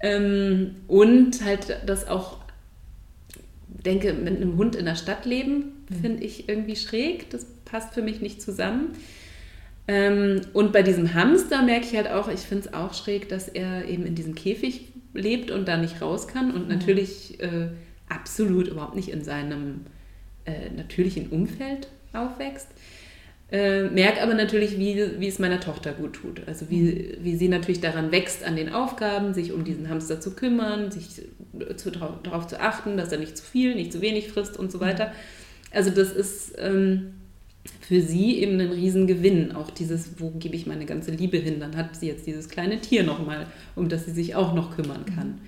[0.00, 2.38] Ähm, und halt das auch
[3.66, 5.94] denke, mit einem Hund in der Stadt leben, mhm.
[6.00, 7.30] finde ich irgendwie schräg.
[7.30, 8.92] Das passt für mich nicht zusammen.
[9.88, 13.48] Ähm, und bei diesem Hamster merke ich halt auch, ich finde es auch schräg, dass
[13.48, 16.74] er eben in diesem Käfig lebt und da nicht raus kann und mhm.
[16.74, 17.68] natürlich äh,
[18.08, 19.82] absolut überhaupt nicht in seinem
[20.44, 22.68] äh, natürlichen Umfeld aufwächst.
[23.52, 26.42] Äh, merke aber natürlich, wie, wie es meiner Tochter gut tut.
[26.48, 27.24] Also wie, mhm.
[27.24, 31.22] wie sie natürlich daran wächst, an den Aufgaben, sich um diesen Hamster zu kümmern, sich
[31.76, 34.80] zu, darauf zu achten, dass er nicht zu viel, nicht zu wenig frisst und so
[34.80, 35.06] weiter.
[35.06, 35.12] Mhm.
[35.70, 36.54] Also das ist...
[36.58, 37.12] Ähm,
[37.80, 39.52] für sie eben ein Riesengewinn.
[39.52, 41.60] Auch dieses, wo gebe ich meine ganze Liebe hin?
[41.60, 45.04] Dann hat sie jetzt dieses kleine Tier nochmal, um das sie sich auch noch kümmern
[45.06, 45.40] kann.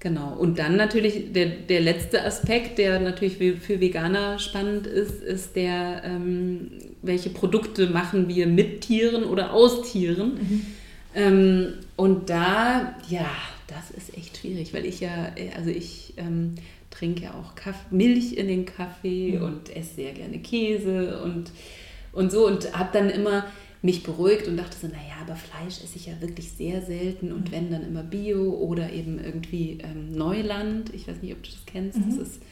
[0.00, 0.32] Genau.
[0.32, 6.02] Und dann natürlich der, der letzte Aspekt, der natürlich für Veganer spannend ist, ist der,
[6.04, 6.70] ähm,
[7.02, 10.34] welche Produkte machen wir mit Tieren oder aus Tieren.
[10.34, 10.66] Mhm.
[11.14, 13.28] Ähm, und da, ja,
[13.66, 16.54] das ist echt schwierig, weil ich ja, also ich ähm,
[16.98, 19.44] trinke ja auch Kaff Milch in den Kaffee mhm.
[19.44, 21.50] und esse sehr gerne Käse und,
[22.12, 23.44] und so und habe dann immer
[23.80, 27.48] mich beruhigt und dachte so, naja, aber Fleisch esse ich ja wirklich sehr selten und
[27.48, 27.52] mhm.
[27.52, 30.92] wenn dann immer Bio oder eben irgendwie ähm, Neuland.
[30.94, 31.98] Ich weiß nicht, ob du das kennst.
[31.98, 32.18] Mhm.
[32.18, 32.42] Das ist,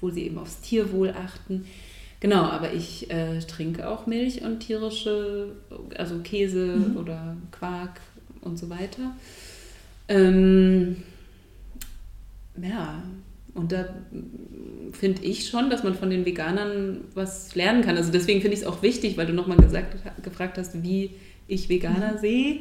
[0.00, 1.66] wo sie eben aufs Tierwohl achten.
[2.20, 5.56] Genau, aber ich äh, trinke auch Milch und tierische,
[5.96, 6.96] also Käse mhm.
[6.96, 8.00] oder Quark
[8.40, 9.16] und so weiter.
[10.08, 11.02] Ähm,
[12.62, 13.02] ja,
[13.56, 13.88] und da
[14.92, 17.96] finde ich schon, dass man von den Veganern was lernen kann.
[17.96, 19.56] Also deswegen finde ich es auch wichtig, weil du nochmal
[20.22, 21.12] gefragt hast, wie
[21.48, 22.18] ich Veganer mhm.
[22.18, 22.56] sehe.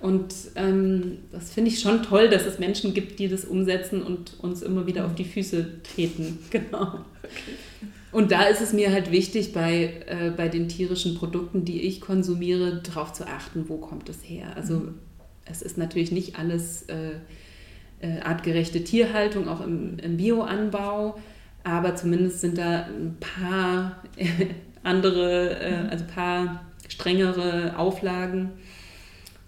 [0.00, 4.40] Und ähm, das finde ich schon toll, dass es Menschen gibt, die das umsetzen und
[4.40, 6.40] uns immer wieder auf die Füße treten.
[6.50, 7.04] Genau.
[7.22, 7.56] Okay.
[8.10, 12.00] Und da ist es mir halt wichtig, bei, äh, bei den tierischen Produkten, die ich
[12.00, 14.56] konsumiere, darauf zu achten, wo kommt es her.
[14.56, 14.94] Also mhm.
[15.44, 16.82] es ist natürlich nicht alles...
[16.82, 17.20] Äh,
[18.02, 21.18] äh, artgerechte Tierhaltung, auch im, im Bioanbau.
[21.64, 24.02] Aber zumindest sind da ein paar
[24.82, 25.90] andere, äh, mhm.
[25.90, 28.50] also ein paar strengere Auflagen.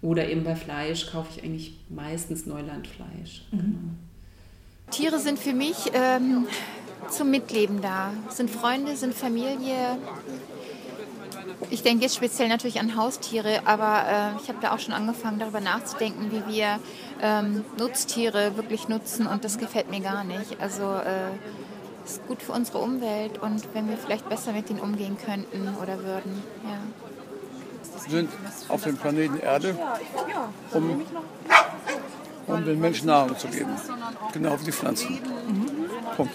[0.01, 3.47] Oder eben bei Fleisch kaufe ich eigentlich meistens Neulandfleisch.
[3.51, 3.59] Mhm.
[3.59, 3.79] Genau.
[4.91, 6.47] Tiere sind für mich ähm,
[7.09, 8.13] zum Mitleben da.
[8.29, 9.99] Sind Freunde, sind Familie,
[11.71, 15.39] ich denke jetzt speziell natürlich an Haustiere, aber äh, ich habe da auch schon angefangen,
[15.39, 16.79] darüber nachzudenken, wie wir
[17.23, 20.61] ähm, Nutztiere wirklich nutzen und das gefällt mir gar nicht.
[20.61, 21.33] Also äh,
[22.05, 26.03] ist gut für unsere Umwelt und wenn wir vielleicht besser mit ihnen umgehen könnten oder
[26.03, 26.43] würden.
[26.65, 26.79] Ja.
[28.07, 28.31] Wir sind
[28.69, 29.77] auf dem Planeten Erde,
[30.73, 31.03] um,
[32.47, 33.71] um den Menschen Nahrung zu geben.
[34.33, 35.15] Genau wie die Pflanzen.
[35.49, 35.67] Mhm.
[36.17, 36.35] Punkt.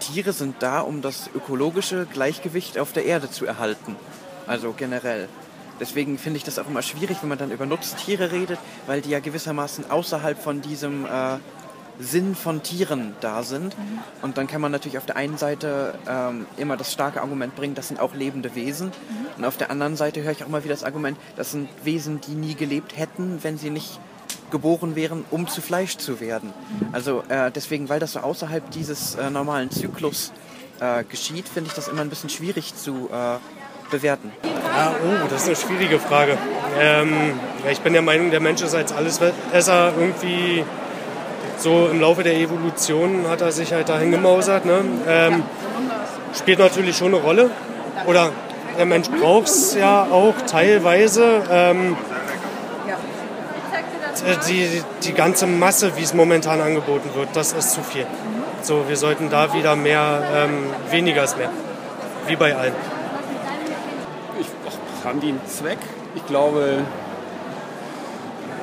[0.00, 3.96] Tiere sind da, um das ökologische Gleichgewicht auf der Erde zu erhalten
[4.48, 5.28] also generell.
[5.80, 9.10] Deswegen finde ich das auch immer schwierig, wenn man dann über Nutztiere redet, weil die
[9.10, 11.38] ja gewissermaßen außerhalb von diesem äh,
[12.00, 13.76] Sinn von Tieren da sind.
[13.78, 13.98] Mhm.
[14.22, 17.74] Und dann kann man natürlich auf der einen Seite ähm, immer das starke Argument bringen,
[17.74, 18.88] das sind auch lebende Wesen.
[18.88, 19.26] Mhm.
[19.38, 22.20] Und auf der anderen Seite höre ich auch immer wieder das Argument, das sind Wesen,
[22.20, 24.00] die nie gelebt hätten, wenn sie nicht
[24.50, 26.52] geboren wären, um zu Fleisch zu werden.
[26.92, 30.32] Also äh, deswegen, weil das so außerhalb dieses äh, normalen Zyklus
[30.80, 33.36] äh, geschieht, finde ich das immer ein bisschen schwierig zu äh,
[33.90, 34.32] bewerten.
[34.44, 36.38] Ja, oh, das ist eine schwierige Frage.
[36.78, 37.38] Ähm,
[37.70, 40.64] ich bin der Meinung, der Mensch ist als Allesesser irgendwie
[41.58, 44.64] so im Laufe der Evolution hat er sich halt dahin gemausert.
[44.64, 44.80] Ne?
[45.08, 45.42] Ähm,
[46.36, 47.50] spielt natürlich schon eine Rolle.
[48.06, 48.30] Oder
[48.76, 51.42] der Mensch braucht es ja auch teilweise.
[51.50, 51.96] Ähm,
[54.48, 58.06] die, die ganze Masse, wie es momentan angeboten wird, das ist zu viel.
[58.62, 61.50] So, wir sollten da wieder mehr, ähm, weniger ist mehr.
[62.26, 62.74] Wie bei allen.
[65.08, 65.78] Haben die einen Zweck?
[66.14, 66.82] Ich glaube,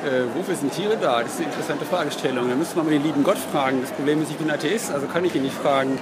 [0.04, 1.20] äh, wofür sind Tiere da?
[1.20, 2.48] Das ist eine interessante Fragestellung.
[2.48, 3.80] Da müsste man mal den lieben Gott fragen.
[3.80, 5.98] Das Problem ist, ich bin Atheist, also kann ich ihn nicht fragen.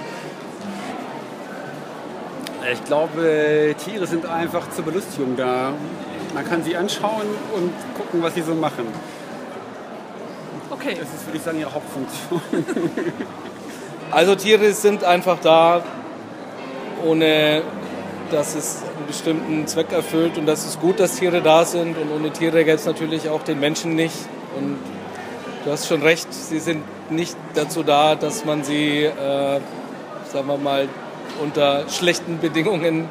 [2.71, 5.73] Ich glaube, Tiere sind einfach zur Belustigung da.
[6.35, 8.85] Man kann sie anschauen und gucken, was sie so machen.
[10.69, 10.95] Okay.
[10.99, 12.41] Das ist, würde ich sagen, ihre Hauptfunktion.
[14.11, 15.81] Also Tiere sind einfach da,
[17.03, 17.63] ohne
[18.29, 20.37] dass es einen bestimmten Zweck erfüllt.
[20.37, 21.97] Und das ist gut, dass Tiere da sind.
[21.97, 24.15] Und ohne Tiere gäbe es natürlich auch den Menschen nicht.
[24.57, 24.77] Und
[25.63, 29.59] du hast schon recht, sie sind nicht dazu da, dass man sie, äh,
[30.31, 30.87] sagen wir mal,
[31.41, 33.09] unter schlechten Bedingungen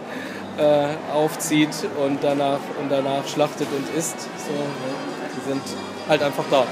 [0.58, 4.20] äh, aufzieht und danach, und danach schlachtet und isst.
[4.20, 4.54] So,
[5.34, 5.62] sie sind
[6.08, 6.64] halt einfach da.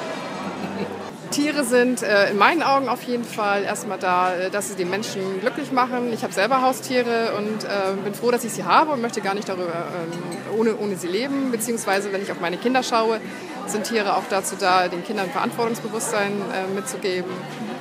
[1.32, 4.84] Tiere sind äh, in meinen Augen auf jeden Fall erstmal da, äh, dass sie die
[4.84, 6.12] Menschen glücklich machen.
[6.12, 7.68] Ich habe selber Haustiere und äh,
[8.04, 11.08] bin froh, dass ich sie habe und möchte gar nicht darüber ähm, ohne, ohne sie
[11.08, 11.50] leben.
[11.50, 13.18] Beziehungsweise, wenn ich auf meine Kinder schaue,
[13.66, 17.30] sind Tiere auch dazu da, den Kindern Verantwortungsbewusstsein äh, mitzugeben.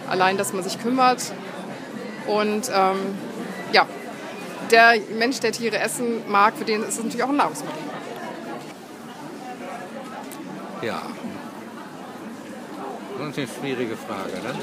[0.10, 1.22] Allein, dass man sich kümmert.
[2.28, 3.00] Und ähm,
[3.74, 3.86] ja,
[4.72, 7.78] der Mensch, der Tiere essen mag, für den ist es natürlich auch ein Nahrungsmittel.
[10.82, 11.02] Ja,
[13.22, 14.34] das ist eine schwierige Frage.
[14.44, 14.56] Ne?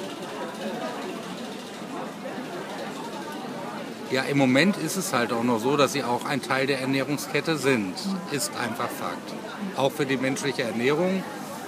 [4.11, 6.81] Ja, im Moment ist es halt auch noch so, dass sie auch ein Teil der
[6.81, 7.95] Ernährungskette sind.
[8.33, 9.35] Ist einfach Fakt.
[9.77, 11.23] Auch für die menschliche Ernährung.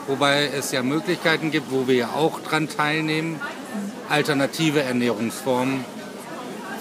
[0.06, 3.40] Wobei es ja Möglichkeiten gibt, wo wir ja auch dran teilnehmen,
[4.08, 5.84] alternative Ernährungsformen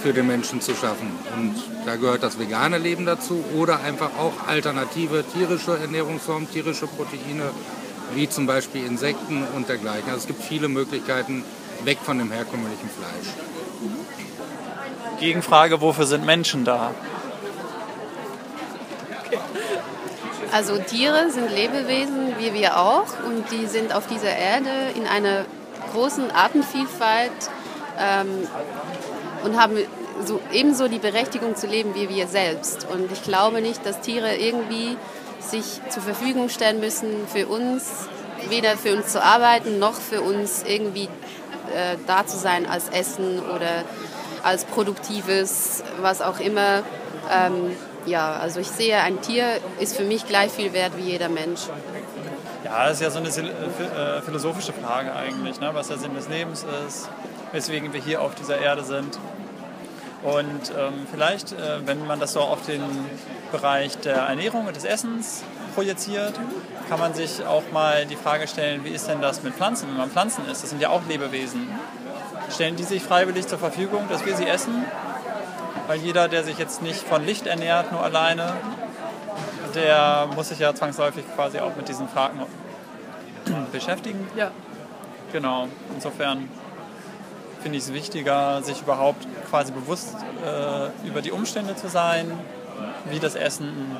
[0.01, 1.11] für den Menschen zu schaffen.
[1.35, 7.51] Und da gehört das vegane Leben dazu oder einfach auch alternative tierische Ernährungsformen, tierische Proteine,
[8.13, 10.09] wie zum Beispiel Insekten und dergleichen.
[10.09, 11.43] Also es gibt viele Möglichkeiten
[11.83, 13.33] weg von dem herkömmlichen Fleisch.
[15.19, 16.91] Gegenfrage, wofür sind Menschen da?
[20.51, 25.45] Also Tiere sind Lebewesen wie wir auch und die sind auf dieser Erde in einer
[25.93, 27.31] großen Artenvielfalt
[27.99, 28.47] ähm,
[29.43, 29.77] und haben
[30.25, 32.87] so, ebenso die Berechtigung zu leben wie wir selbst.
[32.91, 34.97] Und ich glaube nicht, dass Tiere irgendwie
[35.51, 38.07] sich zur Verfügung stellen müssen für uns,
[38.49, 41.09] weder für uns zu arbeiten, noch für uns irgendwie
[41.75, 43.83] äh, da zu sein als Essen oder
[44.43, 46.83] als produktives, was auch immer.
[47.31, 49.45] Ähm, ja, also ich sehe, ein Tier
[49.79, 51.61] ist für mich gleich viel wert wie jeder Mensch.
[52.63, 55.69] Ja, das ist ja so eine äh, philosophische Frage eigentlich, ne?
[55.73, 57.09] was der Sinn des Lebens ist,
[57.51, 59.17] weswegen wir hier auf dieser Erde sind.
[60.23, 62.83] Und ähm, vielleicht, äh, wenn man das so auf den
[63.51, 65.43] Bereich der Ernährung und des Essens
[65.75, 66.33] projiziert,
[66.89, 69.97] kann man sich auch mal die Frage stellen, wie ist denn das mit Pflanzen, wenn
[69.97, 70.63] man Pflanzen isst?
[70.63, 71.69] Das sind ja auch Lebewesen.
[72.53, 74.83] Stellen die sich freiwillig zur Verfügung, dass wir sie essen?
[75.87, 78.53] Weil jeder, der sich jetzt nicht von Licht ernährt, nur alleine,
[79.73, 82.41] der muss sich ja zwangsläufig quasi auch mit diesen Fragen
[83.71, 84.27] beschäftigen.
[84.35, 84.51] Ja.
[85.31, 86.49] Genau, insofern
[87.61, 92.31] finde ich es wichtiger, sich überhaupt quasi bewusst äh, über die Umstände zu sein,
[93.09, 93.97] wie das Essen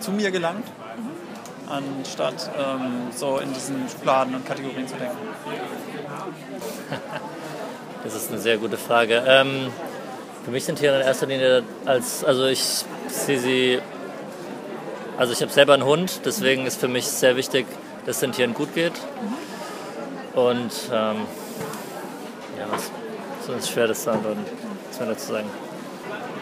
[0.00, 0.66] zu mir gelangt,
[1.68, 5.18] anstatt ähm, so in diesen Schubladen und Kategorien zu denken.
[8.04, 9.24] Das ist eine sehr gute Frage.
[9.26, 9.72] Ähm,
[10.44, 13.80] für mich sind Tiere in erster Linie als, also ich sehe sie,
[15.18, 17.66] also ich habe selber einen Hund, deswegen ist für mich sehr wichtig,
[18.06, 18.92] dass es den Tieren gut geht.
[20.34, 21.16] Und ähm,
[22.70, 22.90] was,
[23.46, 24.44] so ist schwer das zu antworten,
[24.90, 25.48] was dazu sagen.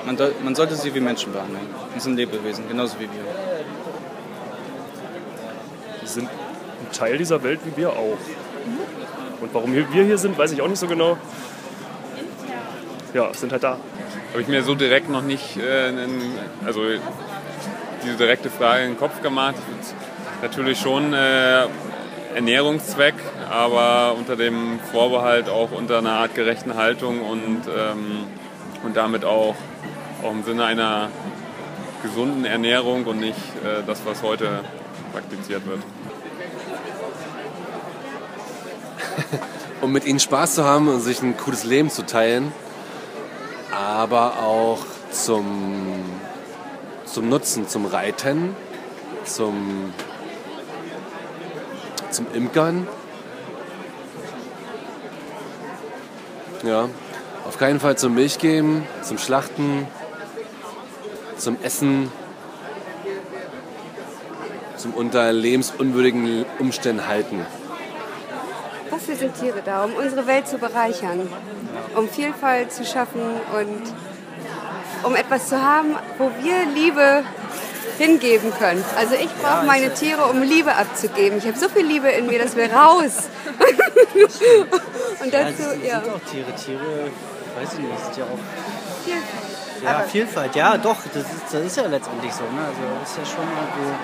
[0.04, 1.66] Man, man, sollte sie wie Menschen behandeln.
[1.94, 3.24] Das sind Lebewesen, genauso wie wir.
[6.04, 8.18] Sie sind ein Teil dieser Welt wie wir auch.
[9.40, 11.18] Und warum wir hier sind, weiß ich auch nicht so genau.
[13.14, 13.78] Ja, sind halt da.
[14.32, 15.92] Habe ich mir so direkt noch nicht, äh,
[16.64, 16.82] also
[18.04, 19.56] diese direkte Frage in den Kopf gemacht.
[20.42, 21.66] Natürlich schon äh,
[22.36, 23.14] Ernährungszweck,
[23.50, 28.24] aber unter dem Vorbehalt auch unter einer artgerechten Haltung und, ähm,
[28.84, 29.54] und damit auch,
[30.22, 31.08] auch im Sinne einer
[32.02, 34.60] gesunden Ernährung und nicht äh, das, was heute
[35.14, 35.80] praktiziert wird.
[39.80, 42.52] um mit ihnen Spaß zu haben und sich ein cooles Leben zu teilen,
[43.70, 46.04] aber auch zum,
[47.06, 48.54] zum Nutzen, zum Reiten,
[49.24, 49.94] zum,
[52.16, 52.88] zum Imkern.
[56.62, 56.88] Ja,
[57.46, 59.86] auf keinen Fall zum Milch geben, zum Schlachten,
[61.36, 62.10] zum Essen,
[64.76, 67.44] zum unter lebensunwürdigen Umständen halten.
[68.90, 71.28] Dafür sind Tiere da, um unsere Welt zu bereichern,
[71.94, 73.92] um Vielfalt zu schaffen und
[75.02, 77.24] um etwas zu haben, wo wir Liebe
[77.98, 78.84] hingeben können.
[78.98, 81.38] Also ich brauche meine Tiere, um Liebe abzugeben.
[81.38, 83.28] Ich habe so viel Liebe in mir, das will raus.
[85.22, 86.00] und Ja, dazu, das ja.
[86.00, 86.52] sind auch Tiere.
[86.54, 87.10] Tiere,
[87.58, 88.38] weiß ich nicht, sind ja auch.
[89.04, 89.82] Vielfalt.
[89.82, 92.42] Ja, Aber- Vielfalt, ja, doch, das ist, das ist ja letztendlich so.
[92.44, 92.60] Ne?
[92.66, 93.94] Also, das ist ja schon irgendwie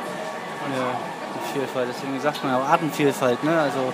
[0.66, 1.88] eine, eine Vielfalt.
[1.94, 3.58] Deswegen sagt man ja auch Artenvielfalt, ne?
[3.60, 3.92] Also,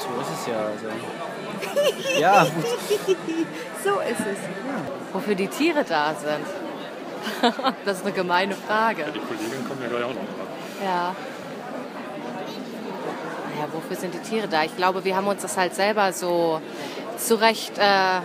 [0.00, 0.58] so ist es ja.
[0.58, 0.86] Also.
[2.18, 2.64] Ja, gut.
[3.84, 4.38] so ist es.
[5.12, 6.44] Wofür die Tiere da sind.
[7.84, 9.04] das ist eine gemeine Frage.
[9.14, 10.46] Die Kollegin kommt ja gleich auch noch dran.
[10.84, 11.14] Ja.
[13.54, 14.64] Naja, wofür sind die Tiere da?
[14.64, 16.60] Ich glaube, wir haben uns das halt selber so
[17.16, 18.20] zurecht äh,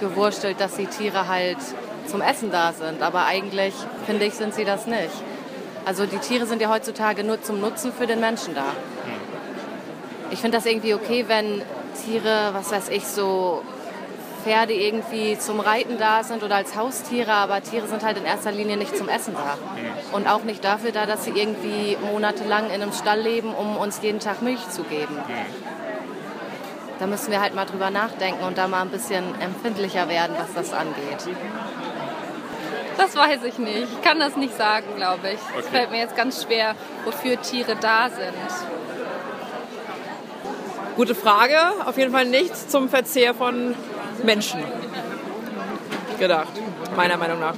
[0.00, 1.58] gewurstelt, dass die Tiere halt
[2.06, 3.02] zum Essen da sind.
[3.02, 3.74] Aber eigentlich,
[4.06, 5.10] finde ich, sind sie das nicht.
[5.84, 8.66] Also die Tiere sind ja heutzutage nur zum Nutzen für den Menschen da.
[10.30, 11.62] Ich finde das irgendwie okay, wenn
[12.04, 13.62] Tiere, was weiß ich, so
[14.44, 18.52] Pferde irgendwie zum Reiten da sind oder als Haustiere, aber Tiere sind halt in erster
[18.52, 19.58] Linie nicht zum Essen da.
[20.16, 24.00] Und auch nicht dafür da, dass sie irgendwie monatelang in einem Stall leben, um uns
[24.02, 25.16] jeden Tag Milch zu geben.
[26.98, 30.52] Da müssen wir halt mal drüber nachdenken und da mal ein bisschen empfindlicher werden, was
[30.54, 31.34] das angeht.
[32.98, 33.88] Das weiß ich nicht.
[33.90, 35.38] Ich kann das nicht sagen, glaube ich.
[35.58, 35.76] Es Okay.
[35.76, 36.74] fällt mir jetzt ganz schwer,
[37.06, 38.34] wofür Tiere da sind.
[40.96, 41.56] Gute Frage.
[41.86, 43.74] Auf jeden Fall nichts zum Verzehr von
[44.24, 44.60] Menschen
[46.18, 46.52] gedacht,
[46.96, 47.54] meiner Meinung nach.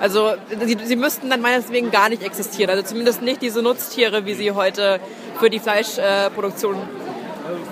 [0.00, 0.32] Also
[0.64, 2.70] sie, sie müssten dann meinetwegen gar nicht existieren.
[2.70, 4.98] Also zumindest nicht diese Nutztiere, wie sie heute
[5.38, 6.76] für die Fleischproduktion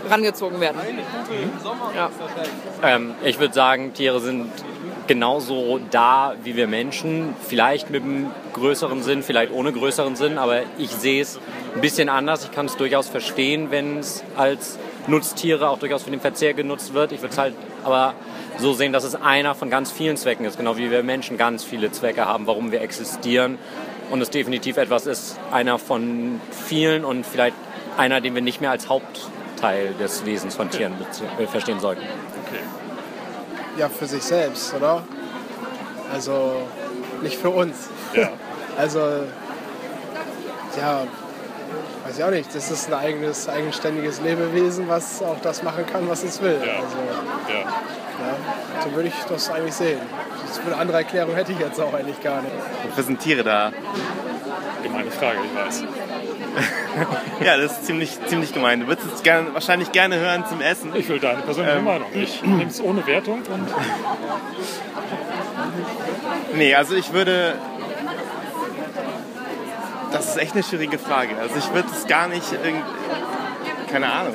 [0.08, 0.80] rangezogen werden.
[1.96, 2.10] Ja.
[2.82, 4.50] Ähm, ich würde sagen, Tiere sind
[5.06, 7.34] genauso da wie wir Menschen.
[7.46, 11.40] Vielleicht mit einem größeren Sinn, vielleicht ohne größeren Sinn, aber ich sehe es
[11.74, 12.44] ein bisschen anders.
[12.44, 16.94] Ich kann es durchaus verstehen, wenn es als Nutztiere auch durchaus für den Verzehr genutzt
[16.94, 17.12] wird.
[17.12, 18.14] Ich würde es halt aber
[18.58, 21.64] so sehen, dass es einer von ganz vielen Zwecken ist, genau wie wir Menschen ganz
[21.64, 23.58] viele Zwecke haben, warum wir existieren.
[24.10, 27.56] Und es definitiv etwas ist, einer von vielen und vielleicht
[27.96, 30.94] einer, den wir nicht mehr als Hauptteil des Wesens von Tieren
[31.38, 32.02] äh, verstehen sollten.
[33.78, 35.04] Ja, für sich selbst, oder?
[36.12, 36.56] Also
[37.22, 37.88] nicht für uns.
[38.14, 38.30] Ja.
[38.78, 39.00] Also,
[40.78, 41.02] ja,
[42.04, 42.54] weiß ich auch nicht.
[42.54, 46.60] Das ist ein eigenes, eigenständiges Lebewesen, was auch das machen kann, was es will.
[46.64, 46.74] Ja.
[46.82, 46.96] Also,
[47.48, 47.60] Ja.
[47.60, 50.00] ja, so würde ich das eigentlich sehen.
[50.46, 52.52] Das eine andere Erklärung hätte ich jetzt auch eigentlich gar nicht.
[52.88, 53.72] Wofür sind Tiere da?
[54.82, 55.84] Gemeine Frage, ich weiß.
[57.44, 58.80] ja, das ist ziemlich, ziemlich gemein.
[58.80, 60.90] Du würdest es gern, wahrscheinlich gerne hören zum Essen.
[60.96, 62.08] Ich will deine persönliche Ähm, Meinung.
[62.12, 63.68] Ich nehme es ohne Wertung und
[66.54, 67.54] Nee, also ich würde.
[70.12, 71.36] Das ist echt eine schwierige Frage.
[71.40, 72.46] Also ich würde es gar nicht.
[73.90, 74.34] Keine Ahnung.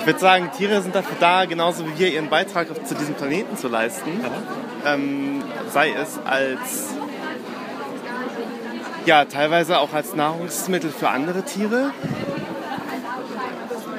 [0.00, 3.56] Ich würde sagen, Tiere sind dafür da, genauso wie wir ihren Beitrag zu diesem Planeten
[3.56, 4.10] zu leisten.
[4.84, 6.94] Ähm, sei es als.
[9.06, 11.92] Ja, teilweise auch als Nahrungsmittel für andere Tiere.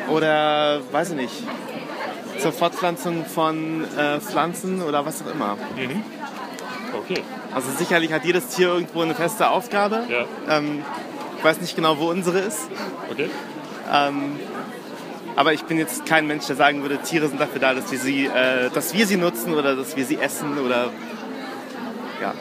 [0.09, 1.43] Oder, weiß ich nicht,
[2.39, 5.57] zur Fortpflanzung von äh, Pflanzen oder was auch immer.
[7.07, 7.23] Okay.
[7.53, 10.03] Also sicherlich hat jedes Tier irgendwo eine feste Aufgabe.
[10.49, 10.83] Ähm,
[11.37, 12.67] ich weiß nicht genau, wo unsere ist.
[13.11, 13.29] Okay.
[13.93, 14.39] Ähm,
[15.35, 17.99] aber ich bin jetzt kein Mensch, der sagen würde, Tiere sind dafür da, dass wir
[17.99, 20.91] sie, äh, dass wir sie nutzen oder dass wir sie essen oder
[22.21, 22.33] ja.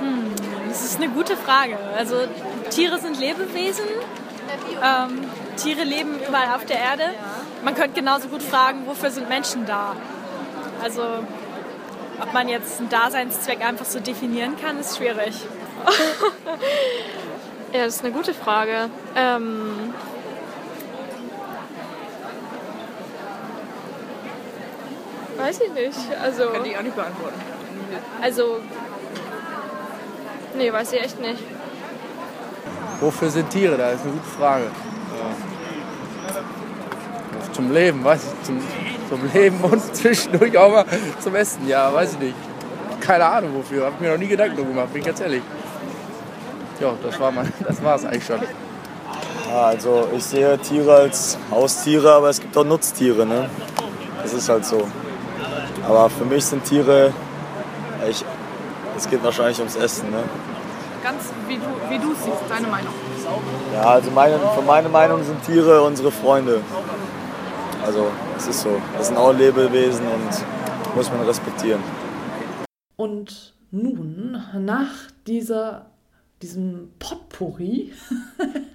[0.00, 0.32] Hm,
[0.68, 1.76] das ist eine gute Frage.
[1.96, 2.16] Also
[2.70, 3.84] Tiere sind Lebewesen.
[4.82, 5.20] Ähm,
[5.56, 7.04] Tiere leben überall auf der Erde.
[7.64, 9.94] Man könnte genauso gut fragen, wofür sind Menschen da?
[10.82, 11.02] Also
[12.20, 15.34] ob man jetzt einen Daseinszweck einfach so definieren kann, ist schwierig.
[17.72, 18.88] Ja, das ist eine gute Frage.
[19.16, 19.92] Ähm,
[25.36, 25.98] weiß ich nicht.
[26.22, 27.40] Also, Kann ich auch nicht beantworten.
[28.22, 28.60] also,
[30.56, 31.42] nee, weiß ich echt nicht.
[33.00, 33.90] Wofür sind Tiere da?
[33.90, 34.64] Das ist eine gute Frage.
[34.64, 36.40] Ja.
[37.52, 38.46] Zum Leben, weiß ich.
[38.46, 38.60] Zum,
[39.08, 40.84] zum Leben und zwischendurch auch mal
[41.20, 41.66] zum Essen.
[41.68, 42.34] Ja, weiß ich nicht.
[43.00, 43.86] Keine Ahnung wofür.
[43.86, 45.42] Hab mir noch nie Gedanken darüber gemacht, bin ich ganz ehrlich.
[46.80, 48.40] Ja, das war mein, das war's eigentlich schon.
[49.48, 53.24] Ja, also ich sehe Tiere als Haustiere, aber es gibt auch Nutztiere.
[53.24, 53.48] Ne?
[54.22, 54.86] Das ist halt so.
[55.86, 57.12] Aber für mich sind Tiere,
[58.08, 58.24] ich,
[58.96, 60.10] es geht wahrscheinlich ums Essen.
[60.10, 60.24] Ne?
[61.02, 62.92] Ganz wie du, wie du siehst, deine Meinung.
[63.72, 66.60] Ja, also meine, für meine Meinung sind Tiere unsere Freunde.
[67.86, 68.82] Also es ist so.
[68.98, 70.28] Das sind auch Lebewesen und
[70.96, 71.80] muss man respektieren.
[72.96, 74.90] Und nun, nach
[75.28, 75.86] dieser,
[76.42, 77.92] diesem Potpourri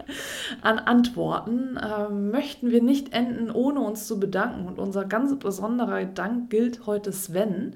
[0.61, 4.65] an Antworten, äh, möchten wir nicht enden, ohne uns zu bedanken.
[4.65, 7.75] Und unser ganz besonderer Dank gilt heute Sven,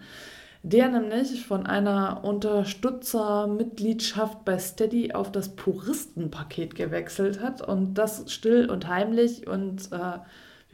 [0.63, 7.61] der nämlich von einer Unterstützermitgliedschaft bei Steady auf das Puristenpaket gewechselt hat.
[7.61, 9.47] Und das still und heimlich.
[9.47, 10.19] Und äh,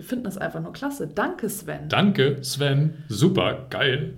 [0.02, 1.06] wir finden das einfach nur klasse.
[1.06, 1.88] Danke, Sven.
[1.88, 3.04] Danke, Sven.
[3.08, 4.16] Super, geil.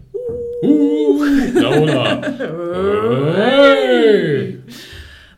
[0.63, 1.21] Uh,
[1.55, 2.21] Laura.
[3.36, 4.61] Hey.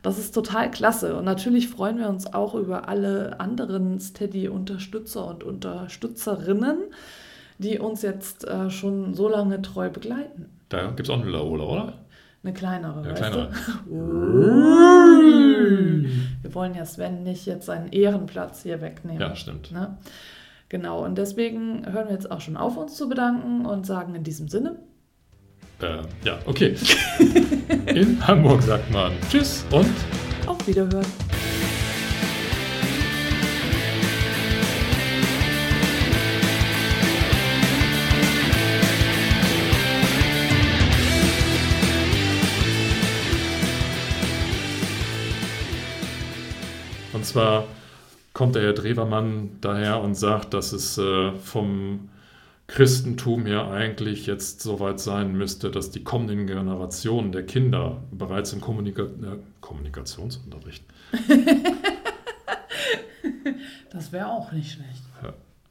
[0.04, 1.16] Das ist total klasse.
[1.16, 6.78] Und natürlich freuen wir uns auch über alle anderen Steady-Unterstützer und Unterstützerinnen,
[7.58, 10.52] die uns jetzt äh, schon so lange treu begleiten.
[10.70, 11.94] Da gibt es auch eine Laola, oder?
[12.44, 13.50] Eine kleinere, weißt kleinere.
[13.88, 13.96] du?
[16.44, 19.20] Wir wollen ja Sven nicht jetzt seinen Ehrenplatz hier wegnehmen.
[19.20, 19.72] Ja, stimmt.
[19.72, 19.98] Ne?
[20.70, 24.24] Genau, und deswegen hören wir jetzt auch schon auf, uns zu bedanken und sagen in
[24.24, 24.80] diesem Sinne,
[25.82, 26.76] Äh, ja, okay.
[27.88, 29.94] In Hamburg sagt man Tschüss und
[30.48, 31.06] auf Wiederhören.
[47.14, 47.66] Und zwar
[48.36, 52.10] kommt der Herr Drewermann daher und sagt, dass es äh, vom
[52.68, 58.60] Christentum her eigentlich jetzt soweit sein müsste, dass die kommenden Generationen der Kinder bereits im
[58.60, 60.84] Kommunika äh, Kommunikationsunterricht
[63.92, 65.02] Das wäre auch nicht schlecht.